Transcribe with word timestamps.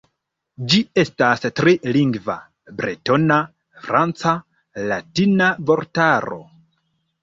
Ĝi 0.71 0.79
estas 1.03 1.45
tri-lingva, 1.59 2.37
bretona-franca-latina 2.81 5.55
vortaro. 5.73 6.45